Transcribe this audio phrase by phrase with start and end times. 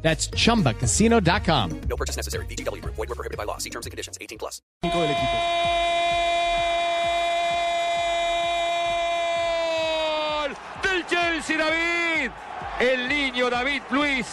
[0.00, 1.80] That's chumbacasino.com.
[1.88, 2.46] No purchase necessary.
[2.46, 2.82] BGW.
[2.84, 3.58] Void were prohibited by law.
[3.58, 4.16] See terms and conditions.
[4.20, 4.62] 18 plus.
[4.82, 5.98] del equipo.
[10.48, 12.30] gol del Chelsea, David.
[12.80, 14.26] El niño David Luis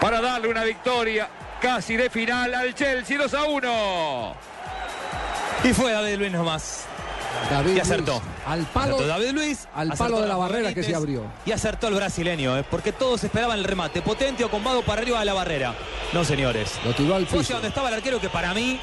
[0.00, 1.28] para darle una victoria
[1.60, 4.36] casi de final al Chelsea 2 a 1.
[5.64, 6.86] Y fue David Luis nomás.
[7.50, 8.12] David Y acertó.
[8.12, 9.68] Luis, al palo, Acertó David Luis.
[9.74, 11.22] al palo de la barrera que se abrió.
[11.44, 12.64] Y acertó el brasileño, ¿eh?
[12.70, 14.02] porque todos esperaban el remate.
[14.02, 15.74] Potente o combado para arriba de la barrera.
[16.12, 16.72] No, señores.
[16.84, 17.52] Lo tiró al piso.
[17.54, 18.78] donde estaba el arquero que para mí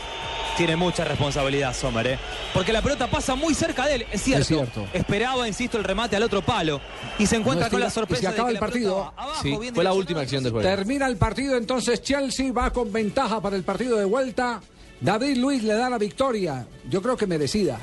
[0.58, 2.06] tiene mucha responsabilidad, Sommer.
[2.08, 2.20] ¿eh?
[2.54, 4.06] Porque la pelota pasa muy cerca de él.
[4.12, 4.42] Es cierto.
[4.42, 4.86] Es cierto.
[4.94, 6.80] Esperaba, insisto, el remate al otro palo.
[7.18, 9.14] Y se encuentra No con la sorpresa se acaba de el que partido.
[9.18, 10.68] abajo, Sí, bien fue la última acción del juego.
[10.68, 14.62] Termina el partido, entonces Chelsea va con ventaja para el partido de vuelta.
[15.02, 16.66] David Luis le da la victoria.
[16.90, 17.80] Yo creo que merecida.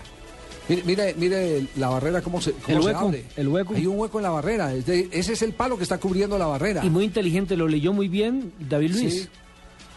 [0.70, 3.24] Mire, mire, mire la barrera cómo se, cómo El se hueco, abre.
[3.36, 3.74] el hueco.
[3.74, 4.72] Hay un hueco en la barrera.
[4.74, 6.84] Ese es el palo que está cubriendo la barrera.
[6.84, 9.14] Y muy inteligente, lo leyó muy bien David Luis.
[9.22, 9.28] Sí.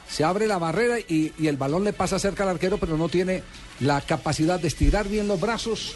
[0.09, 3.09] Se abre la barrera y, y el balón le pasa cerca al arquero, pero no
[3.09, 3.41] tiene
[3.79, 5.95] la capacidad de estirar bien los brazos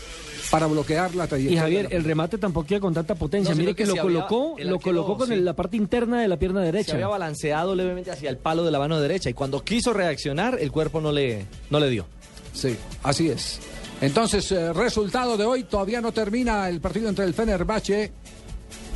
[0.50, 1.61] para bloquear la Y trayectoria.
[1.61, 3.53] Javier, de la el remate tampoco iba con tanta potencia.
[3.53, 5.33] No, Mire que, que lo se colocó, el lo arquero, colocó con sí.
[5.36, 6.94] el- la parte interna de la pierna Se derecha.
[6.94, 10.72] había balanceado levemente hacia el palo de la mano derecha y cuando quiso reaccionar el
[10.72, 12.08] cuerpo no le, no le dio.
[12.53, 13.59] Sí, así es.
[14.02, 18.12] Entonces, eh, resultado de hoy, todavía no termina el partido entre el Fenerbahce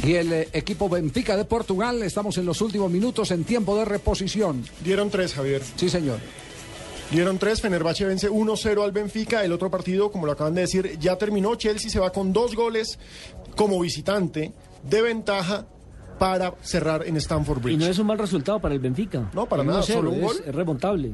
[0.04, 2.02] y el eh, equipo Benfica de Portugal.
[2.04, 4.64] Estamos en los últimos minutos en tiempo de reposición.
[4.84, 5.62] Dieron tres, Javier.
[5.76, 6.20] Sí, señor.
[7.10, 7.62] Dieron tres.
[7.62, 9.44] Fenerbahce vence 1-0 al Benfica.
[9.44, 11.56] El otro partido, como lo acaban de decir, ya terminó.
[11.56, 13.00] Chelsea se va con dos goles
[13.56, 15.66] como visitante de ventaja
[16.20, 17.80] para cerrar en Stamford Y Bridge.
[17.80, 19.32] no es un mal resultado para el Benfica.
[19.34, 20.38] No, para nada, 1-0 solo un gol.
[20.46, 21.12] Es remontable.